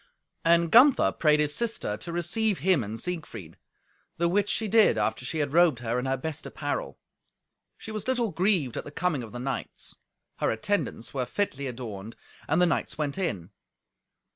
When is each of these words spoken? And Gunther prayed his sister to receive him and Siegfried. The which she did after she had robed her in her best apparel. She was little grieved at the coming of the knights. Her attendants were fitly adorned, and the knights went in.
And 0.43 0.71
Gunther 0.71 1.11
prayed 1.11 1.39
his 1.39 1.53
sister 1.53 1.95
to 1.95 2.11
receive 2.11 2.57
him 2.57 2.83
and 2.83 2.99
Siegfried. 2.99 3.55
The 4.17 4.27
which 4.27 4.49
she 4.49 4.67
did 4.67 4.97
after 4.97 5.23
she 5.23 5.37
had 5.37 5.53
robed 5.53 5.77
her 5.81 5.99
in 5.99 6.07
her 6.07 6.17
best 6.17 6.47
apparel. 6.47 6.97
She 7.77 7.91
was 7.91 8.07
little 8.07 8.31
grieved 8.31 8.77
at 8.77 8.83
the 8.83 8.89
coming 8.89 9.21
of 9.21 9.31
the 9.31 9.37
knights. 9.37 9.97
Her 10.37 10.49
attendants 10.49 11.13
were 11.13 11.27
fitly 11.27 11.67
adorned, 11.67 12.15
and 12.47 12.59
the 12.59 12.65
knights 12.65 12.97
went 12.97 13.19
in. 13.19 13.51